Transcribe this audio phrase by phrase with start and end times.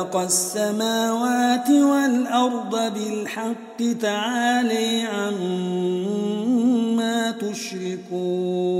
[0.00, 6.10] خلق السماوات والأرض بالحق تعالي عما
[7.30, 8.70] تشركون.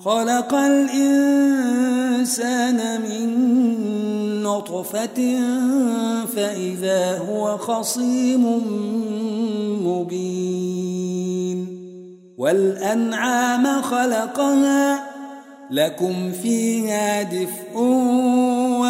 [0.00, 1.60] خلق الإنسان
[3.00, 3.28] من
[4.42, 5.38] نطفة
[6.36, 8.44] فإذا هو خصيم
[9.86, 11.58] مبين.
[12.38, 15.12] والأنعام خلقها
[15.70, 17.78] لكم فيها دفء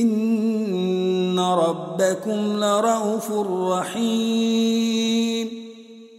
[0.00, 3.32] إن ربكم لرؤوف
[3.72, 5.48] رحيم.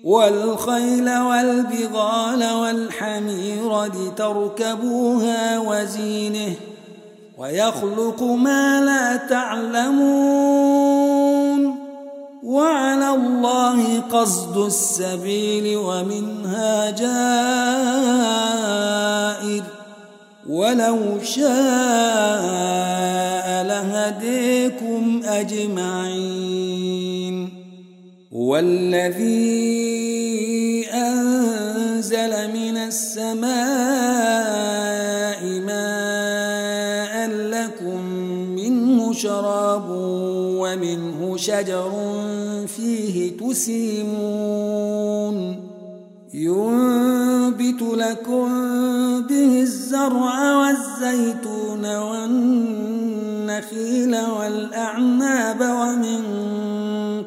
[0.04, 6.56] والخيل والبغال والحمير لتركبوها وزينه
[7.38, 10.16] ويخلق ما لا تعلمون.
[12.44, 17.24] وعلى الله قصد السبيل ومنها جائر.
[20.50, 21.46] ولو شاء
[23.64, 26.86] لهديكم أجمعين.
[28.32, 29.66] والذي
[30.94, 33.50] أنزل من السماء
[35.60, 38.02] ماء لكم
[38.56, 39.86] منه شراب
[40.60, 41.92] ومنه شجر
[42.68, 44.76] فيه تسيمون.
[47.46, 48.48] ينبت لكم
[49.22, 53.76] به الزرع والزيتون والنخيل
[54.40, 56.24] والأعناب ومن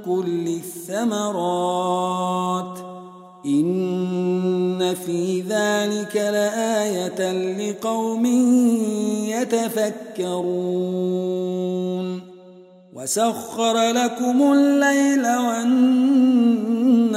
[0.04, 0.48] كل
[0.88, 1.98] الثمرات
[3.46, 8.26] إن في ذلك لآية لقوم
[9.28, 10.68] يتفكرون
[12.94, 16.77] وسخر لكم الليل والنهار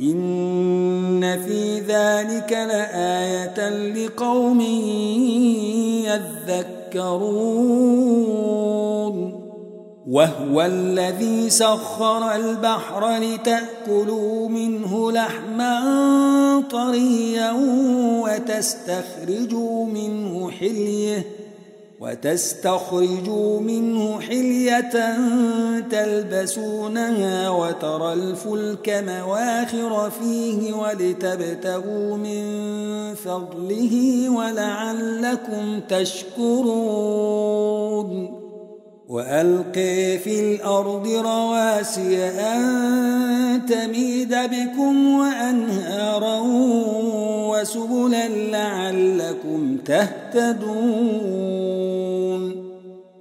[0.00, 4.60] إن في ذلك لآية لقوم
[6.90, 7.80] يذكرون.
[10.10, 17.52] وهو الذي سخر البحر لتأكلوا منه لحما طريا
[18.24, 21.24] وتستخرجوا منه حليه
[22.00, 25.16] وتستخرجوا منه حلية
[25.90, 32.44] تلبسونها وترى الفلك مواخر فيه ولتبتغوا من
[33.14, 37.30] فضله ولعلكم تشكرون.
[39.08, 46.40] وألقي في الأرض رواسي أن تميد بكم وأنهارا
[47.50, 51.59] وسبلا لعلكم تهتدون.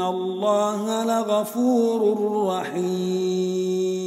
[0.00, 2.16] الله لغفور
[2.48, 3.98] رحيم.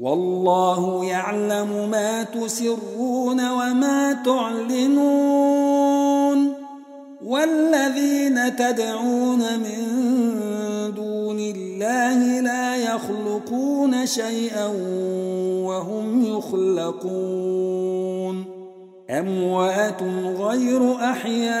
[0.00, 5.80] والله يعلم ما تسرون وما تعلنون.
[7.26, 9.86] والذين تدعون من
[10.96, 14.66] دون الله لا يخلقون شيئا
[15.66, 17.80] وهم يخلقون.
[19.10, 20.02] أموات
[20.38, 21.60] غير أحياء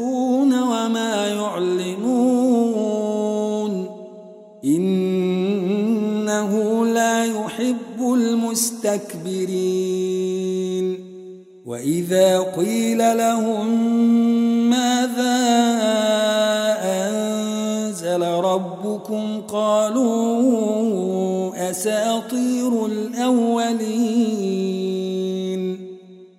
[8.91, 10.85] المستكبرين
[11.65, 13.67] وإذا قيل لهم
[14.69, 15.37] ماذا
[16.83, 20.51] أنزل ربكم قالوا
[21.69, 24.71] أساطير الأولين.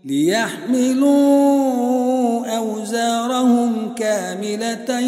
[0.05, 1.52] ليحملوا
[2.46, 5.00] أوزارهم كاملة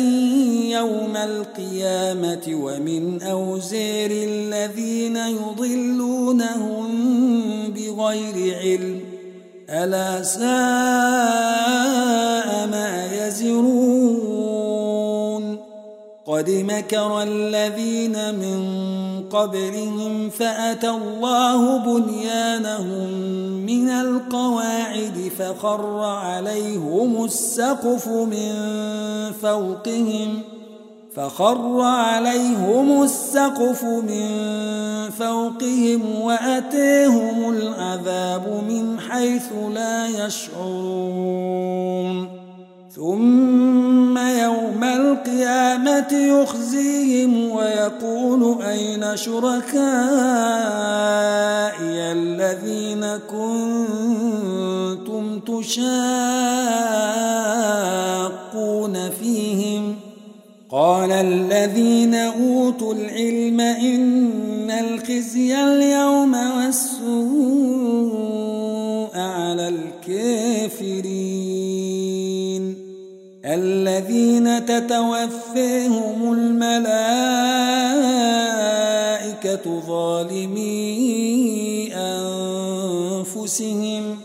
[0.71, 6.84] يوم القيامة ومن أوزار الذين يضلونهم
[8.05, 9.01] بغير علم.
[9.71, 10.45] ألا ساء
[12.67, 14.55] ما يزرون.
[16.27, 18.65] قد مكر الذين من
[19.29, 23.11] قبلهم فأتى الله بنيانهم
[23.67, 28.53] من القواعد فخر عليهم السقف من
[29.43, 30.54] فوقهم ۖ
[31.15, 34.31] فخر عليهم السقف من
[35.11, 41.85] فوقهم وأتيهم العذاب من حيث لا يشعرون.
[42.95, 49.75] ثم يوم القيامة يخزيهم ويقول أين شركائي
[52.13, 55.91] الذين كنتم تشاقون
[59.11, 60.04] فيهم ۖ؟
[60.75, 67.15] قال الذين أوتوا العلم إن الخزي اليوم والسوء
[69.15, 71.05] على الكافرين.
[73.45, 77.01] الذين تتوفيهم الملائكة
[79.87, 80.75] ظالمي
[83.15, 84.17] أنفسهم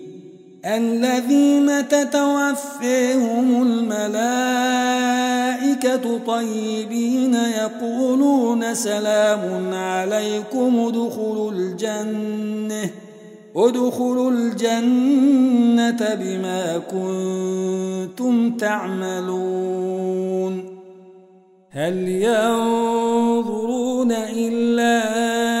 [0.77, 4.01] الذين تتوفيهم الملائكة
[6.27, 12.89] طيبين يقولون سلام عليكم ادخلوا الجنة
[13.55, 20.31] ادخلوا الجنة بما كنتم تعملون.
[21.69, 25.60] هل ينظرون إلا أن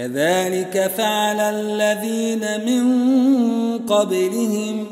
[0.00, 2.84] كذلك فعل الذين من
[3.78, 4.86] قبلهم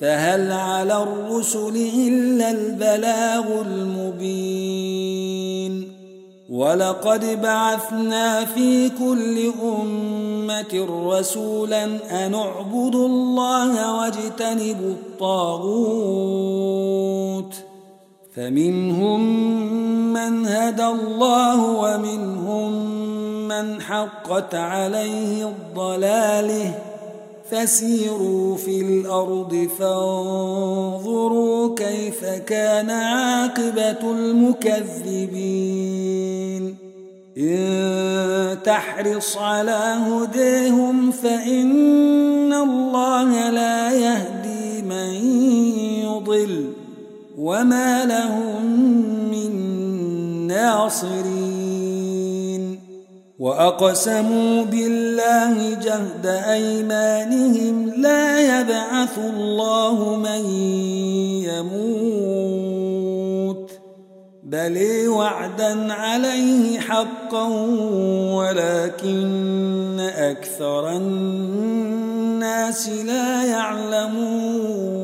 [0.00, 5.04] فهل على الرسل إلا البلاغ المبين؟
[6.50, 11.84] ولقد بعثنا في كل أمة رسولا
[12.26, 15.74] أن اعبدوا الله واجتنبوا الطاغوت.
[18.36, 19.20] فمنهم
[20.12, 22.72] من هدى الله ومنهم
[23.48, 26.74] من حقت عليه الضلاله.
[27.50, 35.64] فسيروا في الأرض فانظروا كيف كان عاقبة المكذبين.
[37.38, 45.14] إن تحرص على هديهم فإن الله لا يهدي من
[46.04, 46.83] يضل.
[47.44, 48.64] وما لهم
[49.30, 49.52] من
[50.46, 51.84] ناصرين
[53.38, 60.50] وأقسموا بالله جهد أيمانهم لا يبعث الله من
[61.44, 62.24] يموت
[64.42, 67.48] بل وعدا عليه حقا
[68.32, 75.03] ولكن أكثر الناس لا يعلمون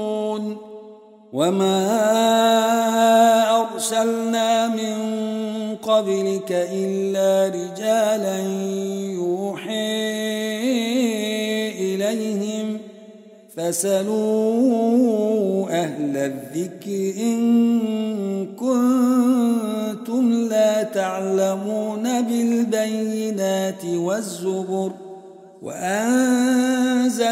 [1.33, 1.81] وما
[3.61, 4.95] أرسلنا من
[5.75, 8.39] قبلك إلا رجالا
[9.15, 9.71] يوحي
[11.79, 12.77] إليهم
[13.55, 15.01] فسلوا
[15.69, 24.91] أهل الذكر إن كنتم لا تعلمون بالبينات والزبر
[25.61, 27.31] وأنزلنا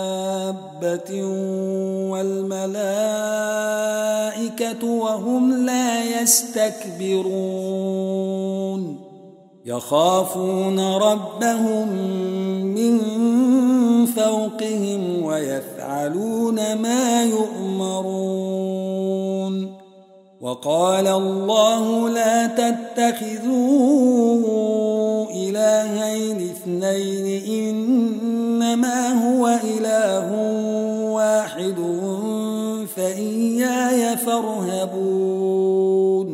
[0.81, 1.25] دابة
[2.11, 2.81] والملائكة
[4.87, 7.21] وهم لا يستكبرون.
[9.65, 11.87] يخافون ربهم
[12.75, 12.99] من
[14.05, 18.31] فوقهم ويفعلون ما يؤمرون.
[20.41, 23.91] وقال الله لا تتخذوا
[25.49, 27.25] إلهين اثنين
[27.69, 30.27] إنما هو إله
[31.11, 31.79] واحد
[32.95, 36.29] فإياي فارهبون.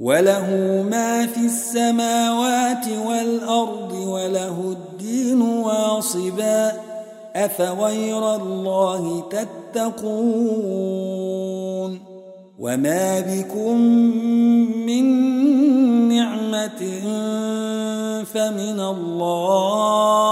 [0.00, 0.48] وله
[0.90, 6.72] ما في السماوات والأرض وله الدين واصبا.
[7.36, 9.72] أفغير الله تتقون؟
[12.62, 13.76] وما بكم
[14.86, 15.04] من
[16.08, 16.82] نعمة
[18.24, 20.22] فمن الله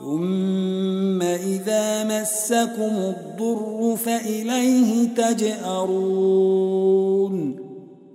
[0.00, 6.44] ثم إذا مسكم الضر فإليه تجأرون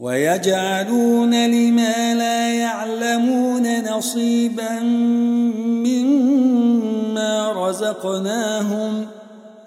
[0.00, 4.80] ويجعلون لما لا يعلمون نصيبا
[5.84, 9.06] مما رزقناهم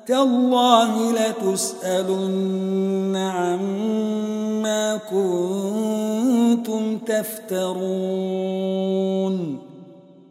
[0.08, 8.54] تالله لتسألن عما كنتم تفترون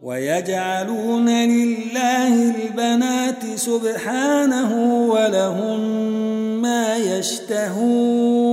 [0.03, 4.71] ويجعلون لله البنات سبحانه
[5.09, 5.79] ولهم
[6.61, 8.52] ما يشتهون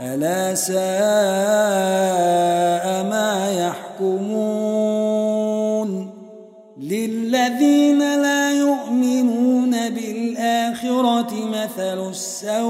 [0.00, 0.76] ألا ساء
[3.10, 3.50] ما
[4.00, 4.90] يحكمون
[6.80, 12.60] للذين لا يؤمنون بالآخرة مثل السوء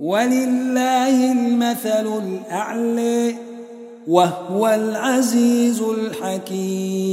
[0.00, 3.34] ولله المثل الأعلى
[4.08, 7.10] وهو العزيز الحكيم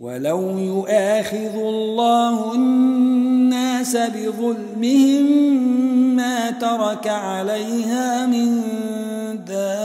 [0.00, 5.26] ولو يؤاخذ الله الناس بظلمهم
[6.16, 8.62] ما ترك عليها من
[9.46, 9.80] دابة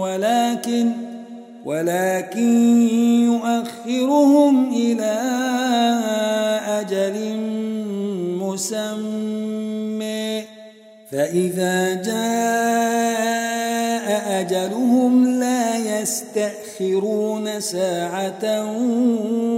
[0.00, 0.92] ولكن
[1.64, 2.82] ولكن
[3.24, 5.16] يؤخرهم إلى
[6.68, 7.36] أجل
[8.40, 9.70] مسمى.
[11.10, 13.20] فإذا جاء
[14.40, 16.59] أجلهم لا يستأخرون
[17.60, 18.64] ساعة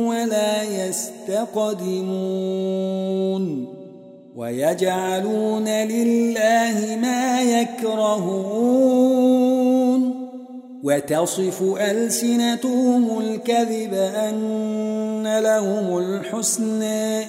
[0.09, 2.13] ولا يستقدمون
[4.37, 8.83] ويجعلون لله ما يكرهون
[10.83, 17.25] وتصف ألسنتهم الكذب أن لهم الحسنى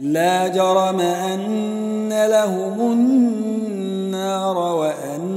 [0.00, 5.35] لا جرم أن لهم النار وأنهم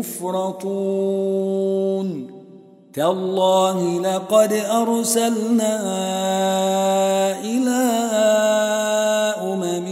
[0.00, 1.60] مفرطون.
[2.94, 5.74] تالله لقد أرسلنا
[7.40, 7.82] إلى
[9.42, 9.88] أمم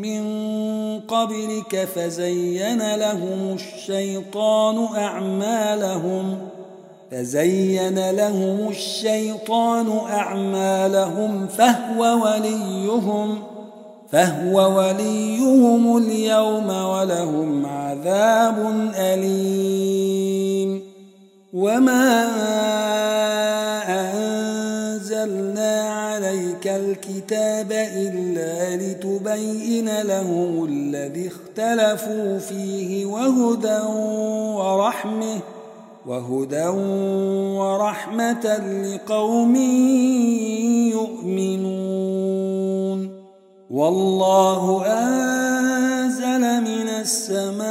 [0.00, 0.22] من
[1.00, 6.38] قبلك فزين لهم الشيطان أعمالهم
[7.10, 13.55] فزين لهم الشيطان أعمالهم فهو وليهم.
[14.12, 20.82] فهو وليهم اليوم ولهم عذاب أليم.
[21.52, 22.28] وما
[23.88, 33.80] أنزلنا عليك الكتاب إلا لتبين لهم الذي اختلفوا فيه وهدى
[34.56, 35.38] ورحمة
[36.06, 36.66] وهدى
[37.58, 38.46] ورحمة
[38.84, 39.56] لقوم
[40.92, 42.15] يؤمنون.
[43.76, 47.66] والله أنزل من السماء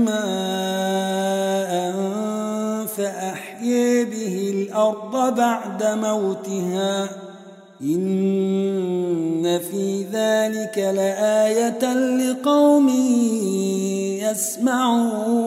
[0.00, 1.72] ماء
[2.86, 7.08] فأحيي به الأرض بعد موتها.
[7.82, 12.88] إن في ذلك لآية لقوم
[14.24, 15.44] يسمعون.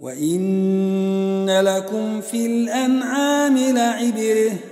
[0.00, 4.71] وإن لكم في الأنعام لعبرة.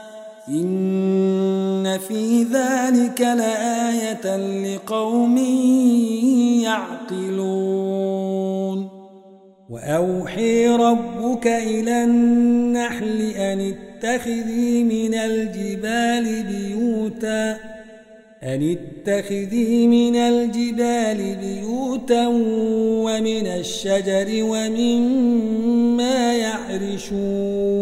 [0.51, 4.37] إن في ذلك لآية
[4.75, 5.37] لقوم
[6.63, 8.21] يعقلون.
[9.69, 17.57] وأوحي ربك إلى النحل أن اتخذي من الجبال بيوتا
[18.43, 27.81] أن اتخذي من الجبال بيوتا ومن الشجر ومما يعرشون.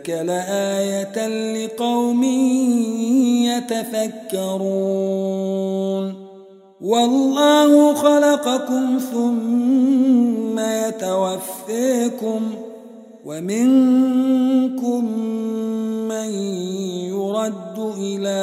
[0.00, 1.16] ذلك لآية
[1.66, 2.24] لقوم
[4.32, 4.80] يتفكرون.
[6.80, 12.40] والله خلقكم ثم يتوفيكم
[13.24, 15.04] ومنكم
[16.08, 16.30] من
[17.12, 18.40] يرد إلى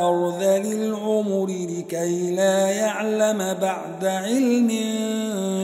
[0.00, 4.70] أرذل العمر لكي لا يعلم بعد علم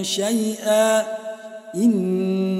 [0.02, 1.02] شيئا.
[1.74, 2.59] إن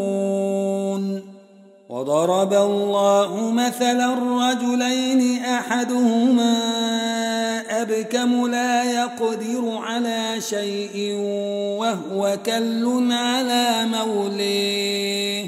[2.01, 4.13] وضرب الله مثلا
[4.49, 6.53] رجلين أحدهما
[7.81, 11.13] أبكم لا يقدر على شيء
[11.79, 15.47] وهو كل على موليه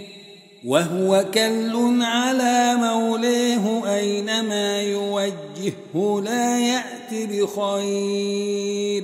[0.66, 9.04] وهو كل على موليه أينما يوجهه لا يأت بخير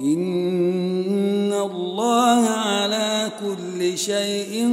[0.00, 4.68] إن الله على كل شيء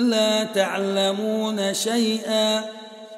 [0.00, 2.64] لا تعلمون شيئا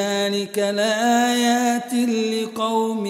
[0.00, 1.92] ذلك لآيات
[2.32, 3.06] لقوم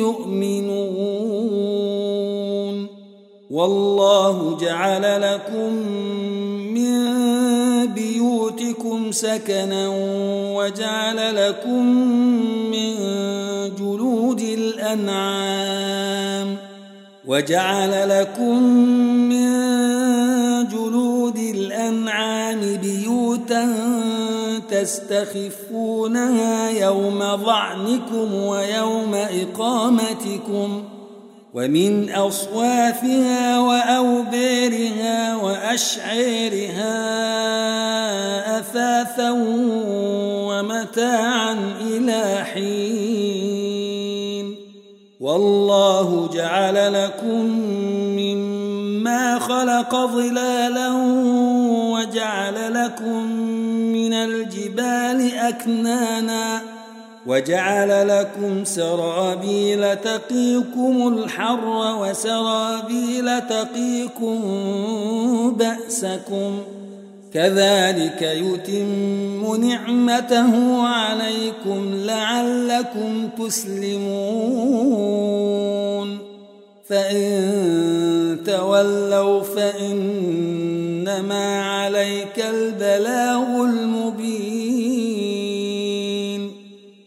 [0.00, 1.74] يؤمنون.
[3.50, 5.72] والله جعل لكم
[6.74, 6.94] من
[7.86, 9.88] بيوتكم سكنا
[10.56, 11.86] وجعل لكم
[12.70, 12.94] من
[13.78, 15.84] جلود الأنعام
[17.26, 18.62] وجعل لكم
[19.32, 19.48] من
[20.68, 23.64] جلود الأنعام بيوتا
[24.82, 30.94] تستخفونها يوم ظعنكم ويوم إقامتكم ۖ
[31.54, 36.94] ومن أصوافها وأوبارها وأشعارها
[38.58, 39.30] أثاثا
[40.50, 43.84] ومتاعا إلى حين.
[45.20, 47.44] والله جعل لكم
[48.18, 50.88] مما خلق ظلالا
[52.14, 53.32] وجعل لكم
[53.92, 56.62] من الجبال أكنانا
[57.26, 64.40] وجعل لكم سرابيل تقيكم الحر وسرابيل تقيكم
[65.58, 66.58] بأسكم
[67.34, 74.74] كذلك يتم نعمته عليكم لعلكم تسلمون
[76.88, 79.42] فإن تولوا
[81.14, 84.94] فإنما عليك البلاغ المبين.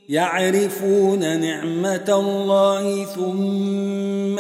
[0.10, 4.39] يعرفون نعمة الله ثم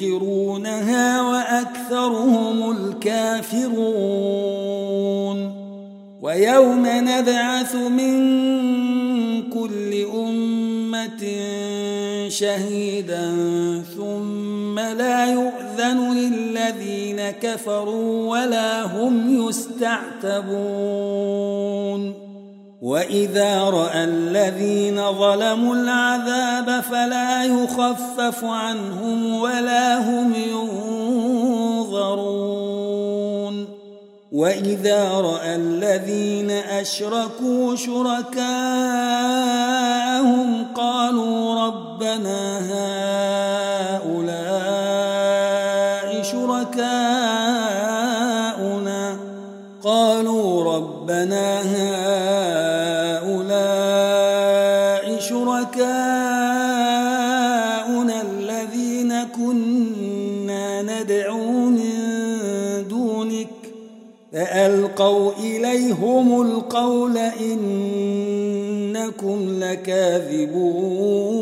[0.00, 3.82] ينكرونها وأكثرهم الكافرون.
[6.22, 8.42] ويوم نبعث من
[9.50, 11.22] كل أمة
[12.28, 13.32] شهيدا
[13.96, 15.26] ثم لا
[15.82, 20.52] يؤذن للذين كفروا ولا هم يستعتبون.
[22.82, 32.22] وإذا رأى الذين ظلموا العذاب فلا يخفف عنهم ولا هم ينظرون.
[34.32, 38.32] وإذا رأى الذين أشركوا شركاءهم
[40.74, 44.02] قالوا ربنا هؤلاء
[46.72, 48.52] شركاؤنا
[49.82, 51.60] قالوا ربنا
[53.22, 53.92] هؤلاء
[55.20, 55.82] شركاؤنا
[58.22, 61.92] الذين كنا ندعو من
[62.88, 63.48] دونك
[64.32, 68.38] فألقوا إليهم القول إنكم
[69.60, 71.41] لكاذبون.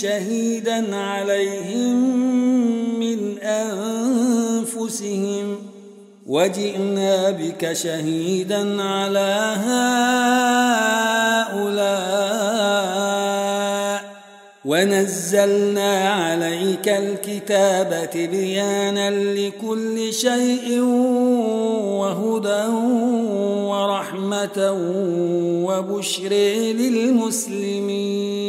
[0.00, 1.96] شهيدا عليهم
[3.00, 5.56] من أنفسهم.
[6.26, 9.56] وجئنا بك شهيدا على
[11.56, 12.96] هؤلاء.
[14.64, 20.80] ونزلنا عليك الكتاب تبيانا لكل شيء
[22.00, 22.64] وهدى
[23.70, 24.58] ورحمة
[25.66, 26.32] وبشر
[26.82, 28.45] للمسلمين.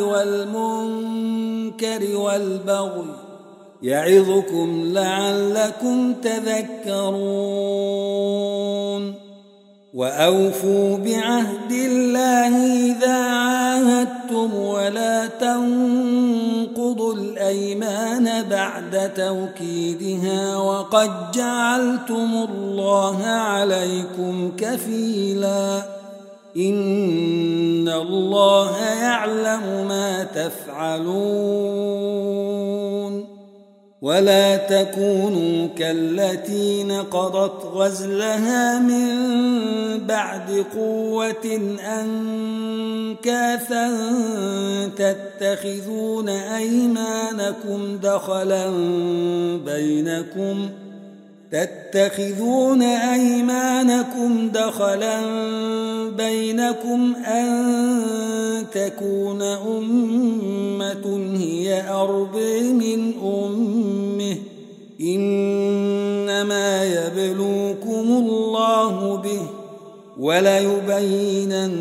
[0.00, 0.96] والمنكر
[2.16, 3.14] والبغي
[3.82, 7.44] يعظكم لعلكم تذكرون
[9.94, 12.56] وأوفوا بعهد الله
[12.92, 26.03] إذا عاهدتم ولا تنقضوا الأيمان بعد توكيدها وقد جعلتم الله عليكم كفيلا
[26.56, 31.74] إن الله يعلم ما تفعلون
[34.02, 39.14] ولا تكونوا كالتي نقضت غزلها من
[40.06, 43.90] بعد قوة أنكاثا
[44.96, 48.70] تتخذون أيمانكم دخلا
[49.64, 50.68] بينكم
[51.54, 55.20] تتخذون أيمانكم دخلا
[56.08, 62.36] بينكم أن تكون أمة هي أرض
[62.72, 64.36] من أمه.
[65.00, 69.42] إنما يبلوكم الله به
[70.18, 71.74] وليبينن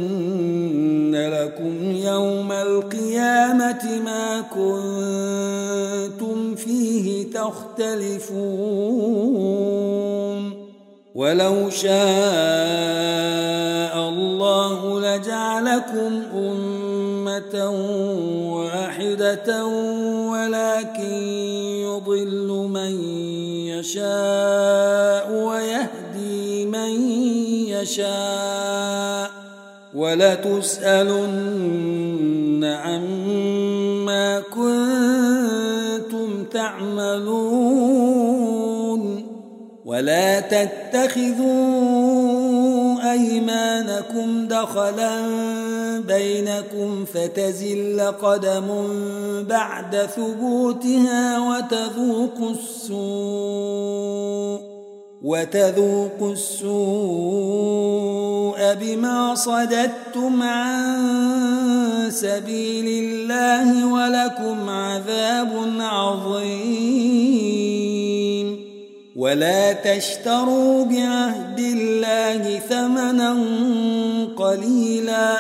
[1.16, 5.63] لكم يوم القيامة ما كنتم
[6.66, 8.64] فيه تختلفون
[11.16, 11.94] ولو شاء
[14.10, 17.70] الله لجعلكم أمة
[18.54, 19.66] واحدة
[20.32, 21.14] ولكن
[21.86, 22.94] يضل من
[23.68, 27.12] يشاء ويهدي من
[27.70, 29.32] يشاء
[29.94, 31.44] ولتسألن
[32.64, 33.23] عما
[36.54, 38.14] تعملون
[39.86, 41.54] ولا تتخذوا
[43.12, 45.28] أيمانكم دخلا
[46.00, 48.68] بينكم فتزل قدم
[49.50, 53.94] بعد ثبوتها وتذوقوا السوء
[55.24, 56.74] وتذوقوا السوء
[58.74, 67.04] بما صددتم عن سبيل الله ولكم عذاب عظيم.
[69.16, 73.38] ولا تشتروا بعهد الله ثمنا
[74.36, 75.40] قليلا.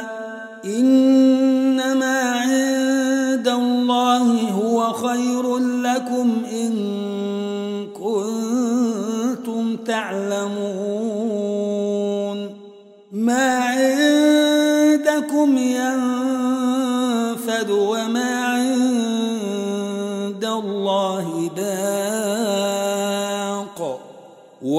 [0.65, 5.72] إنما عند الله هو خير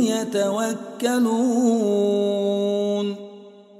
[0.00, 1.30] يتوكلون.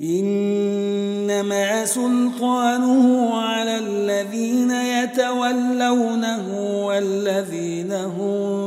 [0.02, 6.44] إنما سلطانه على الذين يتولونه
[6.86, 8.60] والذين هم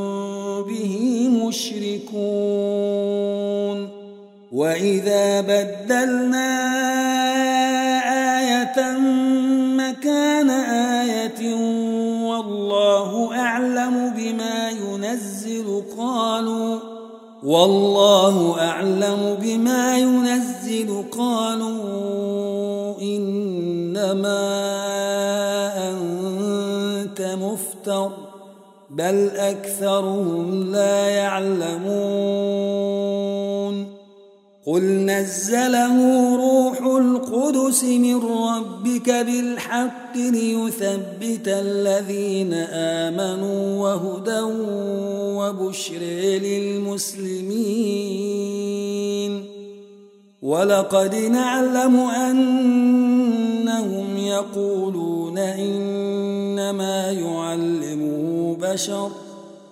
[0.62, 2.34] به مشركون.
[4.52, 6.63] وإذا بدلنا
[17.44, 21.04] والله أعلم بما ينزل.
[21.18, 24.44] قالوا إنما
[25.90, 28.10] أنت مفتر
[28.90, 32.73] بل أكثرهم لا يعلمون.
[34.66, 35.96] قل نزله
[36.36, 44.40] روح القدس من ربك بالحق ليثبت الذين آمنوا وهدى
[45.36, 46.00] وبشر
[46.42, 47.84] للمسلمين
[50.42, 53.36] ولقد نعلم أنهم
[54.16, 59.10] يقولون إنما يعلمه بشر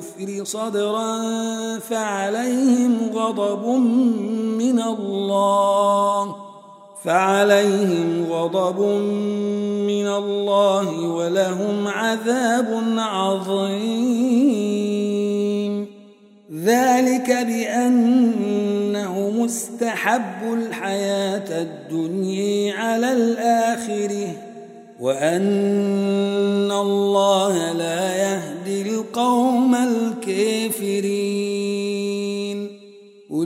[0.00, 1.18] بالكفر صدرا
[1.78, 3.66] فعليهم غضب
[4.58, 6.36] من الله.
[7.04, 8.80] فعليهم غضب
[9.86, 13.90] من الله ولهم عذاب عظيم.
[16.64, 24.50] ذلك بأنه مستحب الحياة الدنيا على الآخرة
[25.00, 26.99] وأن الله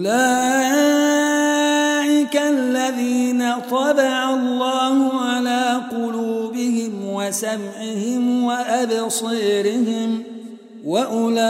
[0.04, 1.56] أولئك
[2.36, 3.40] الذين
[3.70, 10.22] طبع الله على قلوبهم وسمعهم وأبصيرهم
[10.84, 11.44] وأولئك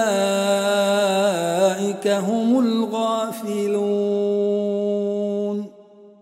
[2.09, 3.75] هم الغافلون.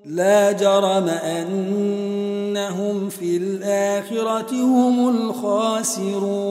[0.04, 6.41] لا جرم أنهم في الآخرة هم الخاسرون.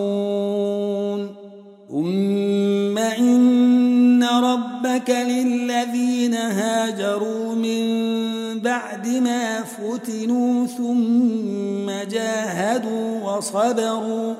[8.82, 14.34] بعد ما فتنوا ثم جاهدوا وصبروا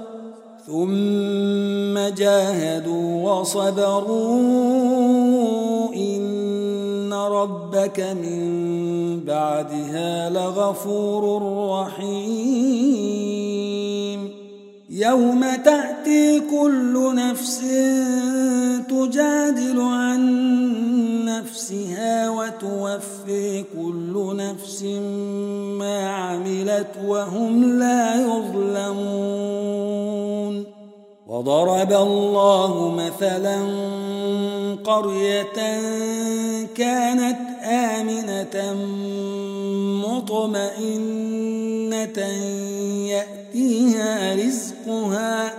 [0.68, 4.34] ثم جاهدوا وصبروا
[5.96, 8.40] إن ربك من
[9.26, 13.12] بعدها لغفور رحيم.
[14.90, 17.62] يوم تأتي كل نفس
[18.90, 20.22] تجادل عن
[21.40, 24.84] نفسها وتوفي كل نفس
[25.80, 29.52] ما عملت وهم لا يظلمون.
[31.32, 33.58] وضرب الله مثلا
[34.84, 35.58] قرية
[36.76, 38.74] كانت آمنة
[40.08, 41.40] مطمئنة
[43.08, 45.54] يأتيها رزقها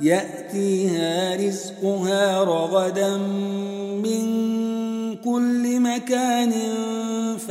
[0.00, 3.16] يأتيها رزقها رغدا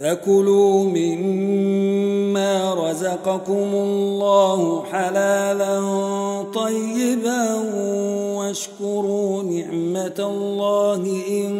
[0.00, 5.80] فكلوا مما رزقكم الله حلالا
[6.54, 7.54] طيبا
[8.36, 11.50] واشكروا نعمة الله إن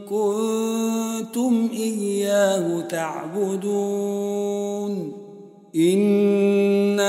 [0.00, 4.40] كنتم إياه تعبدون.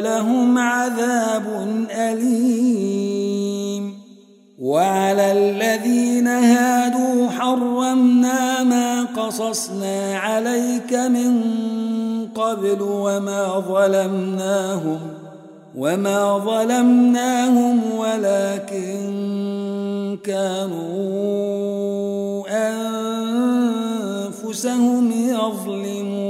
[0.00, 1.44] ولهم عذاب
[1.90, 3.20] أليم.
[4.60, 11.42] وعلى الذين هادوا حرمنا ما قصصنا عليك من
[12.34, 14.98] قبل وما ظلمناهم
[15.76, 18.98] وما ظلمناهم ولكن
[20.24, 21.60] كانوا
[24.38, 26.29] أنفسهم يظلمون.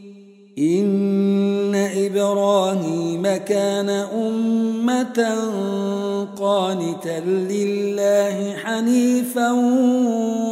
[0.61, 5.35] إن إبراهيم كان أمة
[6.39, 9.51] قانتا لله حنيفا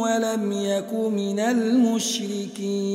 [0.02, 2.90] ولم يك من المشركين.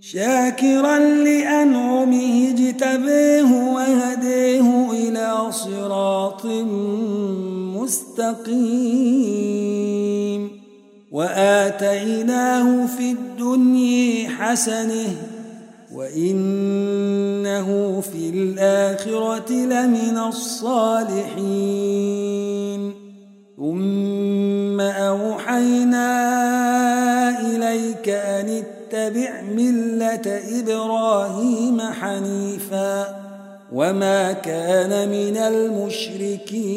[0.00, 6.46] شاكرا لأنعمه اجتبيه وهديه إلى صراط
[7.76, 9.65] مستقيم.
[11.16, 15.16] وآتيناه في الدنيا حسنة
[15.94, 17.68] وإنه
[18.00, 21.32] في الآخرة لمن الصالحين.
[23.56, 26.10] ثم أوحينا
[27.40, 33.16] إليك أن اتبع ملة إبراهيم حنيفا
[33.72, 36.76] وما كان من المشركين.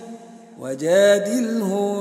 [0.61, 1.93] وجادلهم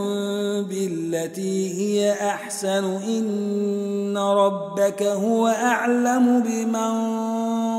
[0.63, 6.93] بالتي هي أحسن إن ربك هو أعلم بمن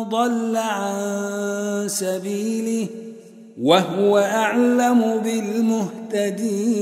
[0.10, 2.88] ضل عن سبيله
[3.62, 6.82] وهو أعلم بالمهتدين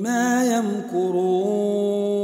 [0.00, 2.20] ما يمكرون.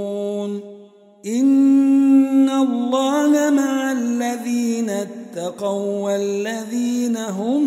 [1.26, 7.62] إن الله مع الذين اتقوا والذين هم